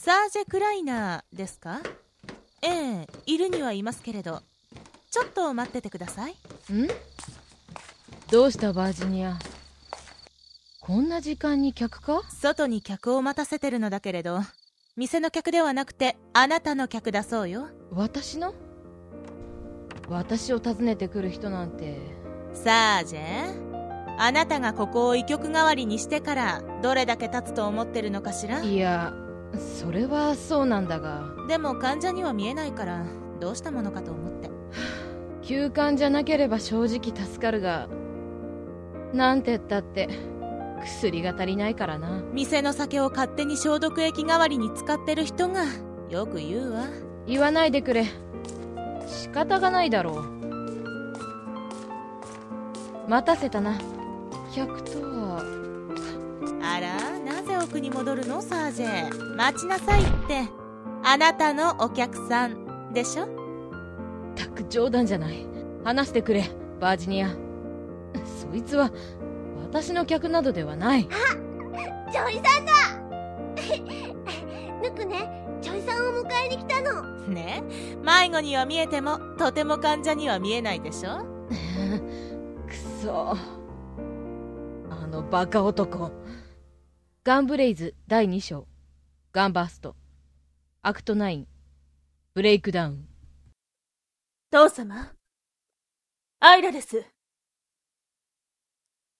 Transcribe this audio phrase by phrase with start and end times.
[0.00, 1.80] サージェ・クライナーですか？
[2.62, 2.68] え
[3.02, 4.42] えいるにはいますけれど。
[5.10, 6.32] ちょっと待っててください。
[6.72, 6.86] ん？
[8.30, 9.36] どうしたバージニア？
[10.78, 12.22] こんな時間に客か？
[12.30, 14.38] 外に客を待たせてるのだけれど。
[14.96, 17.66] 店の客ではなくてあなたの客だそうよ。
[17.90, 18.54] 私の？
[20.08, 21.98] 私を訪ねてくる人なんて。
[22.54, 24.16] サージェ？
[24.16, 28.62] あなたがここを医局代わりにしてからどれだけ経つと思ってるのかしら？
[28.62, 29.12] いや
[29.56, 31.22] それはそうなんだが。
[31.48, 33.04] でも患者には見えないから
[33.40, 34.50] どうしたものかと思って。
[35.42, 37.88] 休館じゃなければ正直助かるが
[39.14, 40.08] なんてったって
[40.84, 42.22] 薬が足りないからな。
[42.32, 45.64] 店の酒を勝手に消毒液代わりに使ってる人が
[46.10, 46.84] よく言うわ。
[47.26, 48.04] 言わないでくれ。
[49.06, 50.24] 仕方がないだろう。
[53.08, 53.78] 待たせたな。
[54.54, 55.42] 客とは。
[56.62, 57.07] あら？
[57.68, 60.48] なぜ奥に戻るのサージェ待ちなさいって。
[61.04, 63.28] あなたのお客さんでしょ？
[64.34, 65.46] たく冗談じゃない。
[65.84, 66.44] 話してくれ
[66.80, 67.28] バージニア。
[68.24, 68.90] そいつは
[69.70, 71.08] 私の客などではない。
[71.10, 72.72] あジョイさんだ。
[74.82, 75.46] ぬくね。
[75.60, 77.02] ジョイさんを迎えに来たの。
[77.28, 77.62] ね？
[78.02, 81.18] 迷子には見えてもとても患者には見えないでしょ？
[82.66, 83.36] くそ。
[84.90, 86.10] あのバカ男
[87.28, 88.66] ガンブレイズ第2章。
[89.34, 89.94] ガンバースト。
[90.80, 91.44] Act 9
[92.32, 93.06] Breakdown。
[94.50, 95.12] 父様。
[96.40, 97.04] アイラです。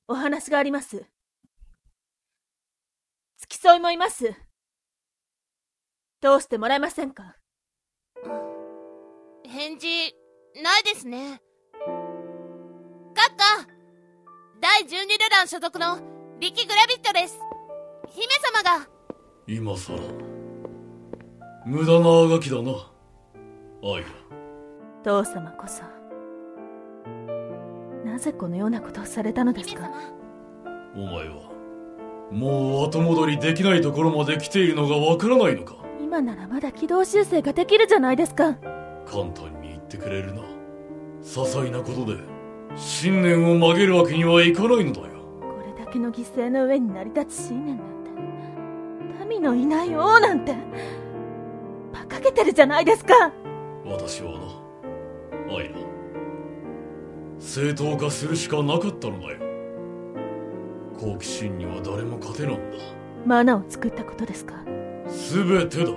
[0.07, 1.05] お話があります。
[3.37, 4.33] 付き添いもいます。
[6.23, 7.37] 通してもらえませんか？
[9.45, 9.87] 返事
[10.63, 11.43] ないですね。
[13.15, 13.69] 閣下
[14.63, 16.01] 第12旅団所属の
[16.41, 17.39] リキ・グラビットです
[18.11, 18.89] 姫様が。
[19.47, 19.99] 今さら
[21.67, 22.73] 無駄なあがきだな。
[23.83, 24.07] アイラ。
[25.05, 25.83] 父様こそ。
[28.05, 29.91] なぜこのようなことをされたのですか？
[30.97, 31.51] お前は。
[32.31, 35.77] もう後戻りできないところまで来ているのがわからないのか？
[36.01, 38.55] 今ならまだ軌道修正ができるじゃないですか。
[39.07, 40.43] 簡単に言ってくれるな。
[41.23, 42.19] 些細なことで
[42.77, 45.07] 信念を曲げるわけにはいかないのだよ。
[45.41, 47.98] これだけの犠牲の上に成り立つ信念なん
[49.29, 50.53] て民のいない王なんて
[51.93, 53.33] 馬鹿げてるじゃないですか。
[53.85, 55.57] 私はな。
[55.57, 55.77] アイラ
[57.39, 59.39] 正当化するしかなかったのだよ。
[60.99, 62.79] 好奇心には誰も勝てなんだ。
[63.25, 64.55] マナを作ったことですか。
[65.07, 65.93] 全てだ。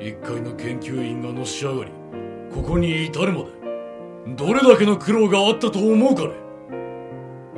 [0.00, 1.90] 一階の研究員がのし上がり
[2.52, 3.50] ここに至るまで
[4.34, 6.30] どれだけの苦労があったと思うかね。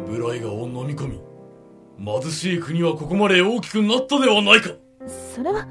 [0.07, 1.21] ブライガを飲み込み
[1.99, 4.71] 貧しい国はここまで大きくなったではないか。
[5.35, 5.67] それは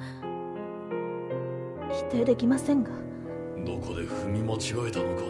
[1.91, 2.89] 否定できませんが。
[3.65, 4.57] どこで踏み間違
[4.87, 5.29] えたのかな。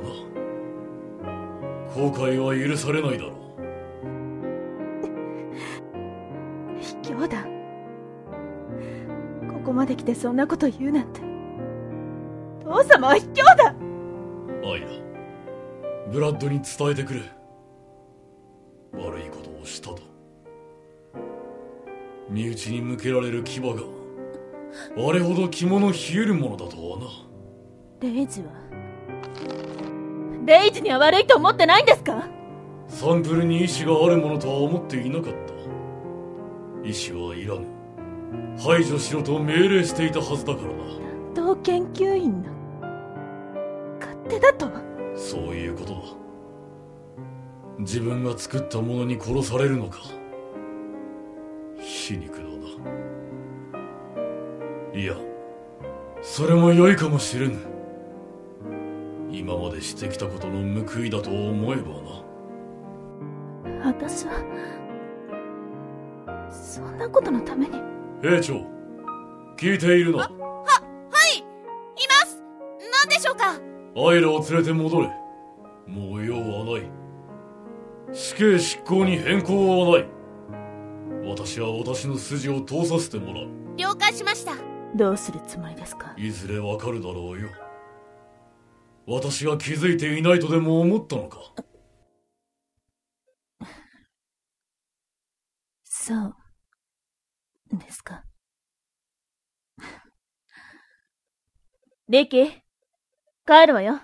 [1.95, 3.33] 後悔は許されないだろう。
[6.79, 7.45] 卑怯だ。
[9.53, 11.21] ここまで来てそんなこと言うなんて。
[12.65, 13.75] 父様は卑怯だ。
[14.65, 14.87] アイラ
[16.11, 17.21] ブラッドに伝えてくれ
[22.33, 27.05] 身内に向けられる牙があれほど肝の冷えるものだとはな。
[28.01, 28.47] レイジは？
[30.43, 32.27] レイジには悪いと思ってないんですか？
[32.87, 35.33] サンプルに意志があるものとは思っていなかっ
[36.81, 36.89] た。
[36.89, 37.67] 意志はいらぬ。
[38.57, 40.73] 排除しろと命令していたはずだからな。
[41.35, 42.49] 担当研究員の
[43.99, 44.71] 勝手だと？
[45.15, 45.99] そういうことだ。
[47.77, 49.99] 自分が作ったものに殺されるのか
[52.03, 52.43] 皮肉だ。
[52.43, 52.49] な
[54.93, 55.15] いや
[56.21, 57.57] それも良いかもしれぬ。
[59.31, 61.83] 今までしてきたことの報いだと思えば
[63.71, 63.85] な。
[63.85, 64.33] 私は
[66.51, 67.79] そんなことのために。
[68.21, 68.55] 兵長
[69.57, 70.17] 聞いているな。
[70.17, 70.29] はは
[71.33, 71.43] いい
[72.09, 72.43] ます。
[73.01, 73.53] 何でしょうか？
[74.09, 75.07] アイラを連れて戻れ。
[75.87, 76.91] もう用はない。
[78.11, 80.12] 死刑執行に変更はない
[81.25, 83.47] 私は私の筋を通させてもらう。
[83.77, 84.53] 了解しました。
[84.95, 86.13] どうするつもりですか？
[86.17, 87.49] いずれわかるだろうよ。
[89.07, 91.39] 私が気づいていないとでも思ったのか？
[95.83, 96.35] そう
[97.71, 98.23] ですか。
[102.09, 102.45] リキ
[103.47, 103.93] 帰るわよ。
[103.93, 103.99] よ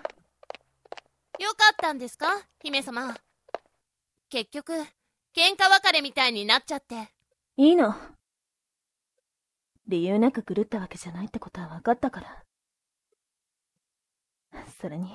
[1.50, 2.26] かったんですか？
[2.62, 3.14] 姫様。
[4.28, 4.72] 結局
[5.36, 7.12] 喧嘩別れみたいになっちゃって
[7.56, 7.94] いいの
[9.86, 12.44] 理由なく狂ったわけじゃないってことは分かったから。
[14.80, 15.08] それに、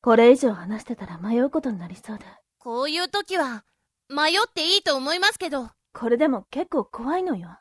[0.00, 2.40] これ以上話してたら迷うことになりそうだ。
[2.58, 3.64] こういう時は、
[4.08, 5.70] 迷っていいと思いますけど。
[5.92, 7.58] これでも結構怖いのよ。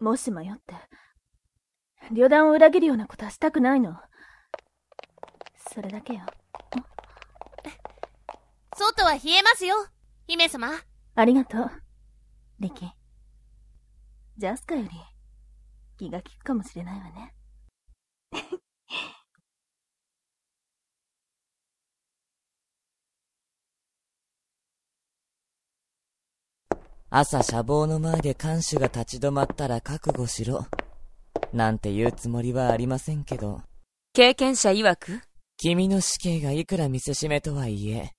[0.00, 0.74] もし迷って、
[2.12, 3.96] 旅団を裏切るようなことはしたくないの。
[5.72, 6.26] それだけよ。
[8.78, 9.74] 外は冷えますよ、
[10.26, 10.68] 姫様。
[11.14, 11.70] ありがとう、
[12.60, 12.84] リキ。
[14.36, 14.90] ジャスカより
[15.96, 17.32] 気が利くかもしれないわね。
[27.08, 30.66] 朝車房の前で看守が立ち止まったら覚悟しろ。
[31.54, 33.62] なんて言うつもりはありませんけど。
[34.12, 35.22] 経験者曰く？
[35.56, 38.10] 君の死刑がいくら見せしめとはいえ、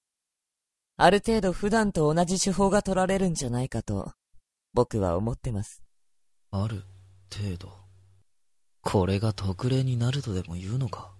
[1.00, 4.14] ある程度普段と同じ手法が取られるんじゃないかと、
[4.74, 5.84] 僕は思ってます。
[6.50, 6.84] ある
[7.32, 7.72] 程度。
[8.82, 11.14] これが特例になるとでも言うのか？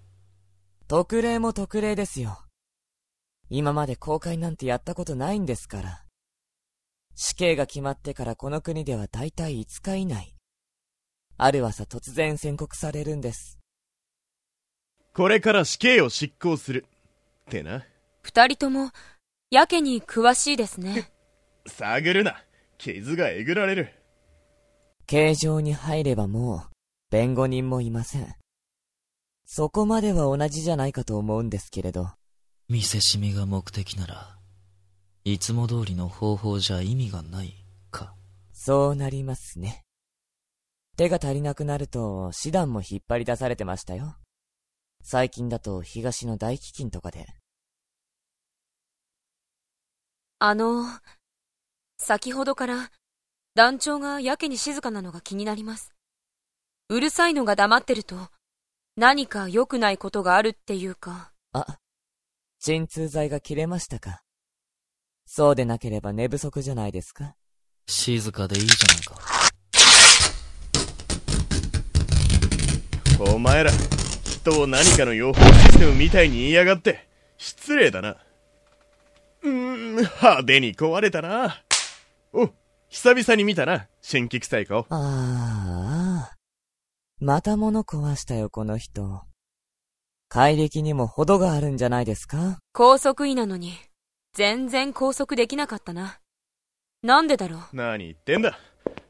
[0.88, 2.40] 特例も特例ですよ。
[3.50, 6.04] 今まで公開なんてやったことないんですから。
[7.14, 10.34] 死刑が決まってからこの国では大体5日以内。
[11.38, 13.60] ある朝突然宣告されるんです。
[15.14, 16.86] これから死刑を執行する。
[17.48, 17.86] ってな。
[18.24, 18.92] 二人とも、
[19.50, 21.10] やけに詳しいですね。
[21.68, 22.36] 探るな。
[22.78, 23.94] 傷がえぐられる。
[25.06, 26.62] 刑場に入ればもう、
[27.10, 28.36] 弁護人もいません。
[29.46, 32.10] そこまでは同じじゃないかと思うんですけれど。
[32.68, 34.38] 見せしめが目的なら、
[35.24, 37.54] いつも通りの方法じゃ意味がない
[37.90, 38.14] か。
[38.52, 39.86] そうなりますね。
[40.98, 44.18] 手が足りなくなると、手段も引っ張り出されてましたよ。
[45.04, 47.28] 最近だと東の大飢饉とかで。
[50.40, 50.86] あの、
[51.98, 52.92] 先ほどから
[53.56, 55.96] 団長がやけに静かなのが気になります。
[56.90, 58.16] うるさいのが黙ってると
[58.96, 61.32] 何か良くないことがあるっていうか。
[61.54, 61.80] あ、
[62.60, 64.22] 鎮痛剤が切れましたか。
[65.26, 67.36] そうでなければ寝不足じゃないですか。
[67.88, 69.18] 静かでいいじゃないか。
[73.34, 73.72] お前ら、
[74.24, 77.08] 人を何かの養蜂システムみたいに言いやがって、
[77.40, 78.18] 失礼だな。
[79.44, 81.64] うーん、派手に壊れたな。
[82.34, 82.50] お、
[82.90, 84.86] 久々に見たな、新規臭い顔。
[84.90, 86.36] ああ、
[87.20, 89.22] また物壊したよ、この人。
[90.30, 92.60] 怪力にも程があるんじゃないですか？
[92.74, 93.74] 高速医なのに、
[94.34, 96.20] 全然拘束できなかったな。
[97.02, 97.62] なんでだろう？
[97.74, 98.60] 何言ってんだ。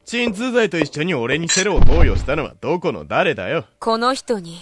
[0.04, 3.66] 鎮痛剤と一緒に俺にセロを投与したのはどこの誰だよ。
[3.80, 4.60] この人に、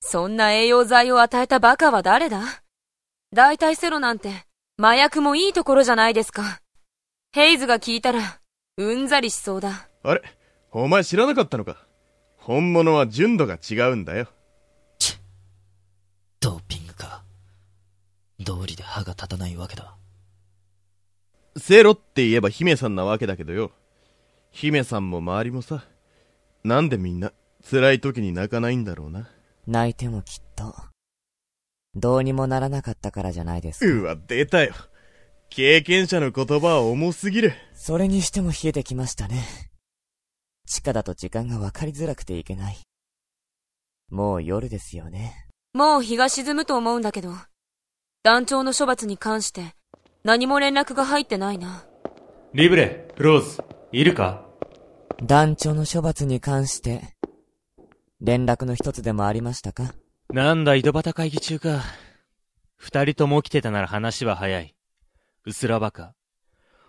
[0.00, 2.42] そんな栄養剤を与えたバカは誰だ？
[3.32, 4.44] 大体セロなんて、
[4.78, 6.60] 麻薬もいいところじゃないですか。
[7.32, 8.40] ヘイズが聞いたら、
[8.78, 9.88] うんざりしそうだ。
[10.02, 10.22] あれ？
[10.70, 11.86] お前知らなかったのか？
[12.36, 14.28] 本物は純度が違うんだよ。
[16.40, 17.22] ドーピングか。
[18.40, 19.94] 道理で歯が立たないわけだ。
[21.56, 23.70] セロって言えば姫さんなわけだけどよ。
[24.50, 25.84] 姫さんも周りもさ。
[26.64, 27.32] なんでみんな
[27.70, 29.28] 辛い時に泣かないんだろうな。
[29.66, 30.74] 泣いてもきっと。
[31.94, 34.00] どうにもならなかったからじゃないですか。
[34.00, 34.74] うわ、出たよ。
[35.50, 37.52] 経験者の言葉は重すぎる。
[37.74, 39.44] それにしても冷えてきましたね。
[40.66, 42.78] 地下だと時間が分かりづらくていけない。
[44.10, 45.48] もう夜ですよね。
[45.74, 47.34] もう日が沈むと思うんだけど、
[48.22, 49.74] 団長の処罰に関して、
[50.24, 51.84] 何も連絡が入ってないな。
[52.54, 54.46] リブレ、フローズ、いるか？
[55.22, 57.02] 団長の処罰に関して、
[58.20, 59.94] 連絡の一つでもありましたか？
[60.32, 61.82] なんだ、井戸端会議中か。
[62.76, 64.74] 二人とも起きてたなら話は早い。
[65.44, 66.14] うすらバカ。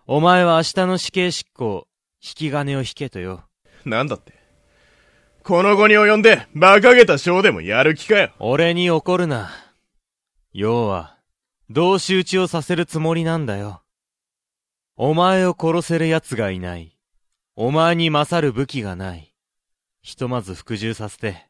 [0.08, 1.86] お前は明日の死刑執行、
[2.24, 3.44] 引き金を引けとよ。
[3.84, 4.34] なんだって。
[5.44, 8.32] この後に及んで、馬鹿げたショーでもやる気かよ。
[8.40, 9.50] 俺に怒るな。
[10.54, 11.18] 要は、
[11.70, 13.84] 同士討ちをさせるつもりなんだよ。
[14.96, 16.98] お前を殺せる奴がいない。
[17.58, 19.34] お前に勝る武器がない。
[20.02, 21.50] ひとまず服従させて、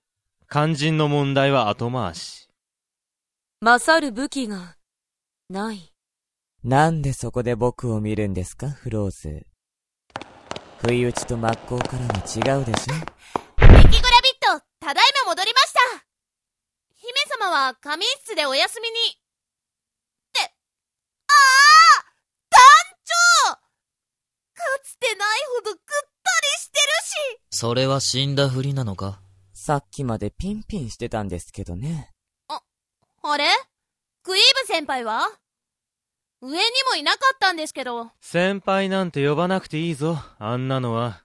[0.53, 2.48] 肝心の問題は後回し。
[3.60, 4.75] 勝る武器が、
[5.50, 5.91] ない。
[6.63, 9.48] なんでそこで僕を見るんですか、フローズ。
[10.77, 13.01] 不意打ちと真っ向からの違うでしょミ
[13.89, 16.05] キグラビット、ただいま戻りました
[16.98, 18.95] 姫様は仮眠室でお休みに。
[19.10, 19.12] っ
[20.33, 21.33] て、あ
[21.98, 22.05] あ
[22.51, 22.62] 団
[23.50, 25.17] 長かつてない
[25.57, 26.01] ほどぐったり
[26.60, 29.22] してるしそれは死んだふりなのか？
[29.65, 32.12] さっきまでピンピンしてたんですけどね。
[32.50, 33.46] あれ？
[34.22, 35.25] クリーブ先輩は？
[36.41, 36.58] 上に
[36.91, 38.12] もいなかったんですけど。
[38.20, 41.24] 先輩なんて呼ばなくていいぞ、あんなのは。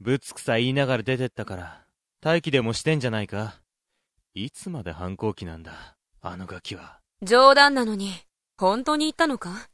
[0.00, 1.84] ぶつくさ言いながら出てったから、
[2.24, 3.60] 待機でもしてんじゃないか。
[4.34, 6.98] いつまで反抗期なんだ、あのガキは。
[7.22, 8.14] 冗談なのに、
[8.58, 9.68] 本当に言ったのか？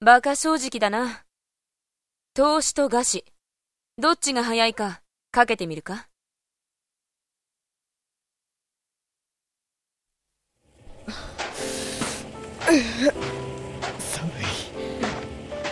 [0.00, 1.22] 馬鹿正直だな。
[2.34, 3.24] 投資と餓死。
[3.96, 6.08] どっちが早いか、かけてみるか？
[12.68, 12.82] 寒い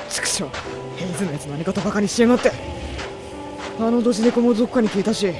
[0.09, 0.45] 畜生
[0.97, 2.51] ヘイズのやつ何かとバカにしやがって。
[3.79, 5.31] あのドジ猫もどっかに消えたし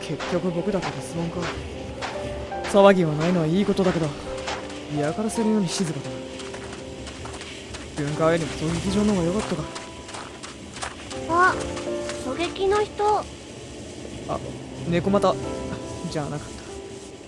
[0.00, 1.40] 結局僕だけで質問か。
[2.70, 4.06] 騒ぎはないのはいいことだけど
[4.94, 6.06] 嫌がらせるように静かだ
[7.96, 9.62] 文化よりも狙撃場の方が良かったか。
[11.28, 11.54] あ
[12.26, 13.24] 狙撃の人。
[14.28, 14.38] あ
[14.88, 15.36] 猫又
[16.10, 16.44] じゃなかった。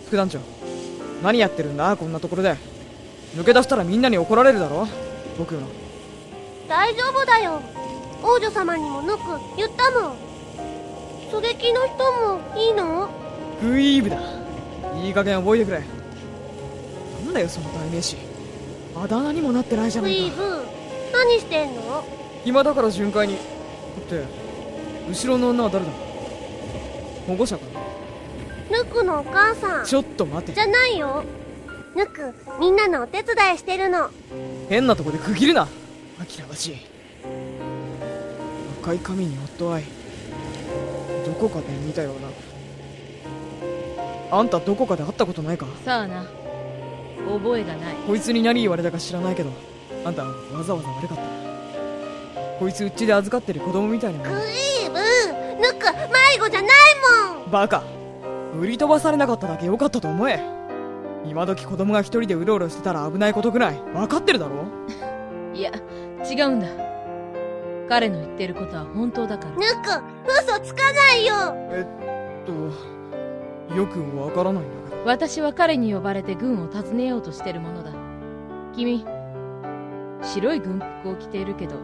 [0.06, 0.38] 副団長
[1.22, 1.96] 何やってるんだ？
[1.96, 2.56] こんなところで
[3.36, 4.86] 抜け出したらみんなに怒られるだろ？
[5.38, 5.66] 僕の。
[6.68, 7.60] 大丈夫だよ。
[8.22, 9.18] 王女様にもヌク
[9.56, 10.16] 言ったもん。
[11.30, 13.10] 狙撃の人もいいの？
[13.60, 14.18] グイーブだ。
[15.02, 15.82] いい加減覚えてくれ。
[17.24, 18.16] なんだよその代名詞。
[18.96, 20.24] あだ名にもなってないじゃクないか。
[20.26, 20.42] イーブ
[21.12, 22.04] 何してんの？
[22.44, 23.34] 暇だから巡回に。
[23.34, 23.38] っ
[24.08, 24.24] て
[25.08, 25.90] 後ろの女は誰だ？
[27.26, 27.64] 保護者か
[28.70, 29.84] ヌクのお母さなん。
[29.84, 30.52] ちょっと待て。
[30.52, 31.24] じゃないよ
[31.94, 34.10] ヌクみんなのお手伝いしてるの。
[34.68, 35.68] 変なとこで区切るな。
[36.18, 36.76] 諦ましい。
[38.82, 39.84] 赤い髪に夫愛。
[41.24, 42.28] どこかで見たような。
[44.36, 45.66] あんたどこかで会ったことないか？
[45.84, 46.24] さあな。
[47.32, 47.94] 覚えがない。
[48.06, 49.50] こいつに何言われたか知らないけど。
[50.04, 50.34] あんたわ
[50.64, 51.22] ざわざ悪かった。
[51.22, 51.28] な
[52.58, 54.98] こいつうちで預かってる子供みたいなクイーブ
[55.60, 56.70] ヌク迷子じゃない
[57.38, 57.50] もん。
[57.50, 57.84] バカ。
[58.58, 60.40] 売り飛ばされなかっただけよかったと思え
[61.26, 63.80] 今時子供が一人でうろうろしてたら危ないことぐらい。
[63.94, 64.64] 分かってるだろ？
[65.54, 65.70] いや
[66.30, 66.66] 違うんだ。
[67.88, 69.50] 彼の言ってることは本当だから。
[69.52, 69.66] ヌク
[70.40, 71.34] 嘘つかないよ。
[71.70, 71.86] え
[72.42, 72.52] っと
[73.74, 75.02] よくわからないんだけど。
[75.06, 77.90] 私は彼に呼ばれて軍を訪ねようとしてるものだ。
[78.74, 79.04] 君
[80.22, 81.74] 白い軍服を着ているけど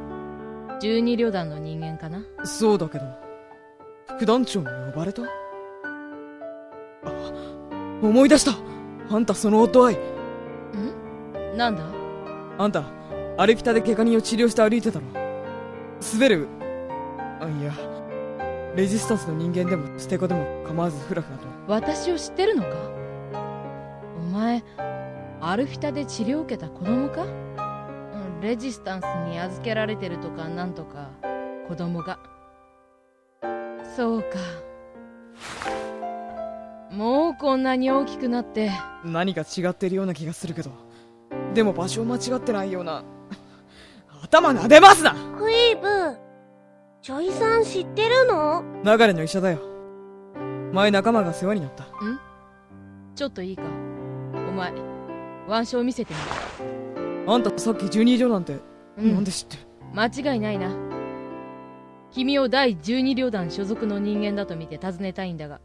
[0.81, 2.23] 十二旅団の人間かな？
[2.45, 3.05] そうだけど
[4.17, 5.23] 副団長に呼ばれた？
[5.23, 5.27] あ
[8.03, 8.53] 思い出した
[9.13, 11.57] あんたその夫愛ん？
[11.57, 11.83] なんだ？
[12.59, 12.85] あんた
[13.37, 15.07] アルピタで怪我人を治療して歩いてたろ
[16.15, 16.47] 滑る？
[17.41, 17.73] あいや。
[18.77, 21.49] レジスタンスの人間でも捨て子でも構わずフラフラと。
[21.67, 22.69] 私を知ってるのか？
[24.17, 24.63] お前
[25.41, 27.25] アルフィタで治療を受けた子供か？
[27.25, 31.11] うんレジスタンスに預けられてるとかなんとか
[31.67, 32.21] 子供が。
[33.97, 34.39] そうか。
[36.93, 38.71] もうこんなに大きくなって
[39.05, 40.71] 何か違ってるような気がするけど。
[41.55, 43.05] でも場所間違ってないような。
[44.23, 45.15] 頭撫でますな。
[45.39, 46.19] クイーブ
[47.03, 48.63] ジョイさん知ってるの？
[48.85, 49.59] 流れの医者だよ。
[50.73, 51.85] 前仲間が世話になった。
[51.85, 51.89] ん？
[53.15, 53.63] ちょっといいか？
[54.35, 54.73] お前
[55.49, 56.21] 腕章見せてみ
[57.27, 58.59] あんたさっき12条なんて、
[58.99, 59.15] うん。
[59.15, 59.63] なんで知ってる？
[59.95, 60.71] 間違いないな。
[62.13, 65.61] 君を第12旅団所属の人間だと見て尋ねたいんだが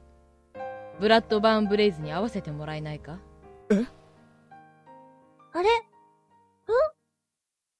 [0.99, 3.19] ブラッドバーンブレイズに会わせてもらえないか？
[3.69, 3.79] あれ？
[3.79, 3.81] ん？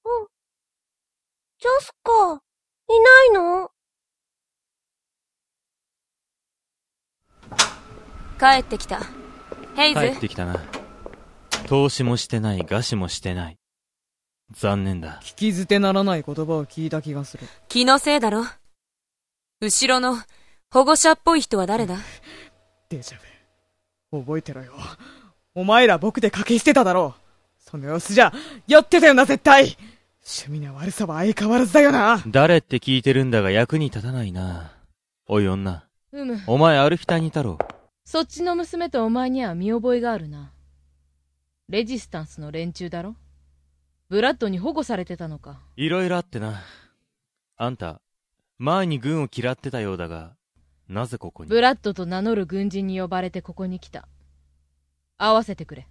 [0.04, 0.26] うん
[1.58, 2.40] ジャスカ？
[2.88, 3.70] いないの？
[8.38, 9.00] 帰ってきた。
[9.74, 10.00] ヘイズ。
[10.00, 10.62] 帰ってきたな。
[11.66, 13.56] 投資もしてない、餓死もしてない。
[14.52, 15.20] 残念だ。
[15.22, 18.44] 聞き捨てならない言葉を聞いた気がする気のせいだろ。
[19.60, 20.16] 後ろの
[20.70, 21.96] 保護者っぽい人は誰だ？
[22.88, 23.18] デジャ
[24.12, 24.72] ブ覚えてろよ。
[25.54, 27.14] お前ら僕で掛け捨てただろ。
[27.16, 27.20] う
[27.58, 28.32] その様子じゃ
[28.68, 29.76] 酔ってたよな絶対。
[30.24, 32.22] 趣味の悪さは相変わらずだよな。
[32.26, 34.72] 誰って聞いてるんだが役に立たないな。
[35.26, 35.84] おい女。
[36.12, 36.40] うむ。
[36.46, 37.58] お前アルフィタにいたろ。
[38.04, 40.52] そっちの娘とお前には見覚えがあるな。
[41.68, 43.16] レジスタンスの連中だろ。
[44.08, 45.60] ブラッドに保護されてたのか。
[45.76, 46.62] いろいろあってな。
[47.56, 48.00] あんた、
[48.58, 50.36] 前に軍を嫌ってたようだが、
[50.88, 51.50] なぜここに？
[51.50, 54.08] ブラッドと名乗る軍人に呼ばれてここに来た。
[55.18, 55.88] 会わせてくれ。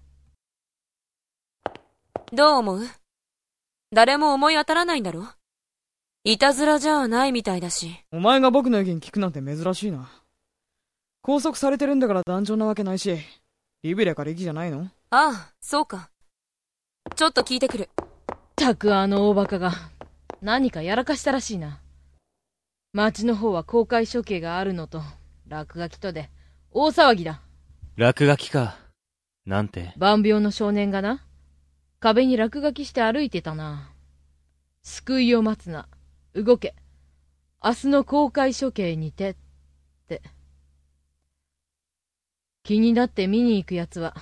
[2.32, 2.82] どう思う？
[3.92, 5.26] 誰も思い当たらないんだろ？
[6.24, 8.04] いたずらじゃないみたいだし。
[8.12, 10.10] お前が僕の意見聞くなんて珍しいな。
[11.22, 13.18] 拘束されてるんだから団長なわけないし
[13.84, 14.90] リベレか力じゃないの？
[15.10, 16.10] ああ、そうか。
[17.16, 17.90] ちょっと聞いてくる。
[18.56, 19.72] たくあの大バカが
[20.42, 21.80] 何かやらかしたらしいな
[22.96, 25.02] 町の方は公開処刑があるのと
[25.50, 26.30] 落書きとで
[26.72, 27.42] 大騒ぎだ
[27.98, 28.78] 落書きか。
[29.46, 29.92] なんて。
[29.98, 31.22] 万病の少年がな
[32.00, 33.92] 壁に落書きして歩いてたな
[34.82, 35.90] 救いを待つな。
[36.36, 36.74] 動け。
[37.62, 39.36] 明日の公開処刑にて、っ
[40.08, 40.22] て。
[42.64, 44.16] 気になって見に行く奴は、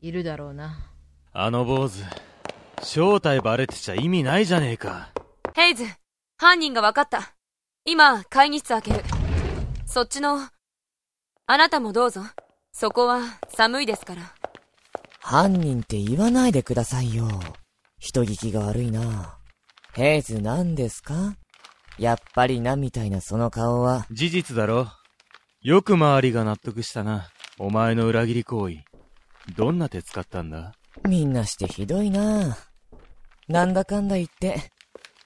[0.00, 0.78] いるだろうな。
[1.32, 2.04] あの坊主、
[2.82, 5.10] 正体バレてちゃ意味ないじゃねえか。
[5.54, 5.84] ヘイズ、
[6.38, 7.37] 犯人が分かった。
[7.90, 9.02] 今、会議室開ける。
[9.86, 10.46] そっちの、
[11.46, 12.20] あなたもどうぞ。
[12.70, 14.34] そこは寒いですから。
[15.20, 17.26] 犯人って言わないでくださいよ。
[17.98, 19.38] 人聞きが悪いな。
[19.94, 21.36] ヘイズ何ですか？
[21.98, 24.06] やっぱりなみたいなその顔は。
[24.10, 24.88] 事実だろ。
[25.62, 27.30] よく周りが納得したな。
[27.58, 28.76] お前の裏切り行為。
[29.56, 30.74] どんな手使ったんだ？
[31.08, 32.58] みんなしてひどいな
[33.48, 34.60] なんだかんだ言って、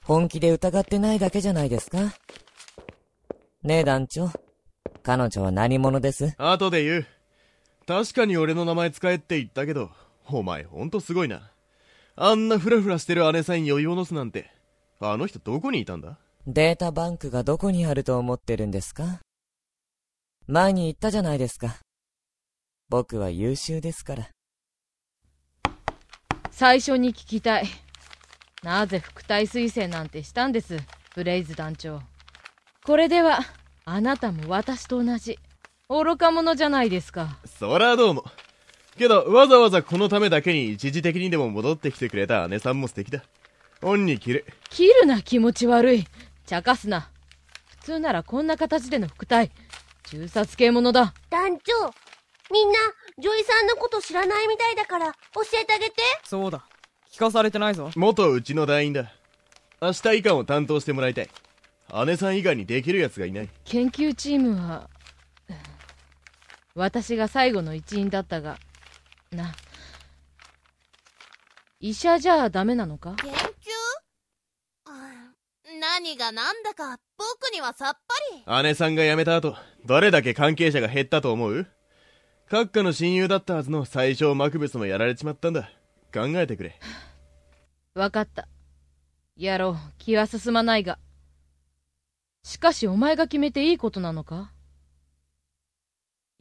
[0.05, 1.97] 本気で疑ってないだけじゃないですか
[3.63, 4.29] ねえ団長。
[5.03, 6.35] 彼女は何者です？
[6.37, 7.05] 後で言う。
[7.87, 9.89] 確かに俺の名前使えって言ったけど、
[10.27, 11.49] お前ほんとすごいな。
[12.17, 14.51] あんなフラフラしてる姉さんに余裕を乗すなんて、
[14.99, 16.17] あの人どこにいたんだ？
[16.45, 19.21] データバンクがどこにあると思ってるんですか？
[20.45, 21.77] 前に言ったじゃないですか。
[22.89, 24.29] 僕は優秀ですから。
[26.51, 27.67] 最初に聞きたい。
[28.61, 30.77] なぜ副隊推薦なんてしたんです、
[31.15, 32.01] ブレイズ団長。
[32.85, 33.39] これでは、
[33.85, 35.39] あなたも私と同じ、
[35.87, 37.39] 愚か者じゃないですか。
[37.45, 38.25] そらどうも。
[38.97, 43.23] けど、わざわざこのためだけに一時的にでも戻ってきてくれた姉さんも素敵だ。
[43.81, 44.45] 恩に着る。
[44.69, 46.05] 着るな気持ち悪い。
[46.45, 47.09] 茶化すな。
[47.67, 49.49] 普通ならこんな形での復隊、
[50.09, 51.13] 銃殺刑ものだ。
[51.29, 51.73] 団長、
[52.51, 52.75] みんな、
[53.17, 55.95] ジョイさんのこと知らないみたいだから、教えてあげて。
[56.25, 56.65] そうだ。
[57.09, 57.91] 聞かされてないぞ。
[57.95, 59.13] 元うちの団員だ。
[59.81, 61.29] 明日以下を担当してもらいたい。
[62.05, 63.49] 姉さん以外にできる奴がいない。
[63.65, 64.89] 研究チームは、
[66.75, 68.57] 私が最後の一員だったが、
[69.31, 69.53] な。
[71.79, 73.13] 医者じゃダメなのか？
[73.17, 73.35] 研究？
[74.87, 77.93] うん何が何だか僕にはさっ
[78.45, 78.63] ぱり。
[78.63, 81.67] 姉さんが辞めた後、どれだけ関係者が減ったと思う？
[82.49, 85.69] 閣下の親友だったはずの最小マクベスもやられちまったんだ。
[86.13, 86.79] 考えてくれ。
[87.95, 88.47] わかった。
[89.35, 89.75] やろう。
[89.97, 90.99] 気は進まないが。
[92.43, 94.51] しかしお前が決めていいことなのか？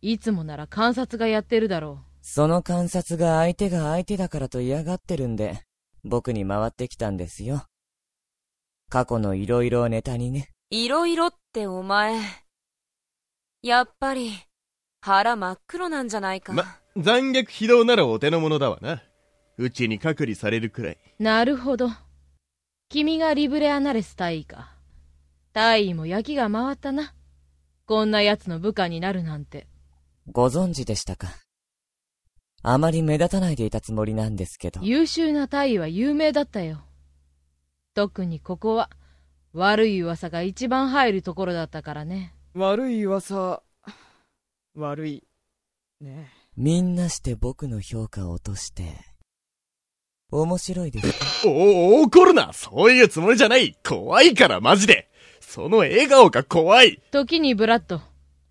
[0.01, 5.61] いつもなら観察がやってるだろその観察が相手が相手だからと嫌がってるんで、
[6.05, 7.67] 僕に回ってきたんですよ。
[8.89, 10.51] 過去の色々をネタにね。
[10.71, 12.21] いろいろってお前。
[13.63, 14.33] やっぱり、
[15.01, 16.53] 腹真っ黒なんじゃないか？
[16.53, 16.65] ま、
[16.97, 19.03] 残虐非道ならお手の物だわな。
[19.57, 20.99] うちに隔離されるくらい。
[21.19, 21.23] う。
[21.23, 21.91] なるほど。
[22.89, 24.72] 君がリブレアナレス大尉か。
[25.53, 27.15] 大尉も焼きが回ったな。
[27.85, 29.67] こんな奴の部下になるなんて。
[30.31, 31.29] ご存知でしたか？
[32.63, 34.81] あまり目立たないでいたつもりなんですけど。
[34.83, 36.83] 優秀な大尉は有名だったよ。
[37.95, 38.89] 特にここは、
[39.53, 42.35] 悪い噂が一番入るところだったからね。
[42.55, 43.63] 悪い噂、
[44.75, 45.25] 悪い。
[46.01, 48.85] ねみんなして僕の評価を落として、
[50.31, 55.11] 面白いですかおお、怒るなそういうつもりじゃない怖いからマジで
[55.53, 58.01] その笑顔が怖い時にブラッド。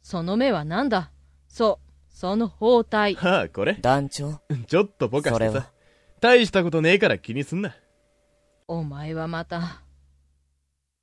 [0.03, 1.09] その目は何だ？
[1.47, 3.15] そう、その包帯。
[3.15, 3.73] はあ、これ？
[3.73, 4.39] 団長。
[4.67, 5.71] ちょっとポカしてさそれは。
[6.19, 7.75] 大したことねえから気にすんな。
[8.67, 9.81] お前はまた。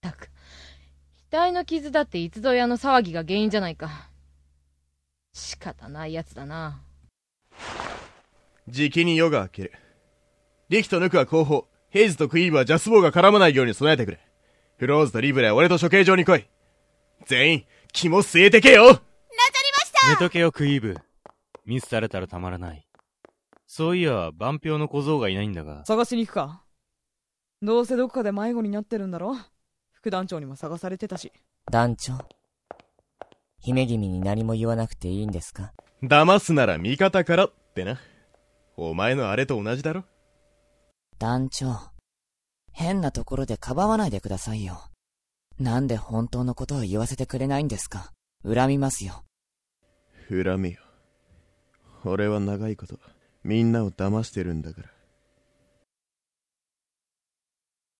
[0.00, 0.30] たく、
[1.32, 4.08] 額の傷だっていつぞやの騒ぎが原因じゃないか。
[5.32, 6.80] 仕方ないやつだな。
[8.68, 9.72] じきに夜が明ける。
[10.68, 14.20] リキとヌクは後方、ヘイズとクイーブはジャスボーが絡まないように備えてくれ。
[14.78, 16.46] フローズとリブレは俺と処刑場に来い。
[17.26, 19.00] 全員、肝据えてけよ
[20.08, 20.96] 寝とけよ、クイーブ。
[21.66, 22.86] ミスされたらたまらない。
[23.66, 25.84] そういや、万票の小僧がいないんだが。
[25.84, 26.62] 探しに行くか
[27.60, 29.36] どうせどこかで迷子になってるんだろ
[29.92, 31.32] 副団長にも探されてたし。
[31.70, 32.14] 団長。
[33.58, 35.72] 姫君に何も言わなくていいんですか？
[36.04, 37.98] 騙すなら味方からってな。
[38.76, 40.04] お前のあれと同じだろ
[41.18, 41.76] 団長。
[42.80, 44.84] 変なところでかばわないでくださいよ。
[45.58, 48.12] なんで本当のことを言わせてくれないんですか？
[48.44, 49.24] 恨みますよ。
[50.30, 50.78] 恨みよ。
[52.04, 53.00] 俺は長いこと、
[53.42, 54.88] みんなを騙してるんだから。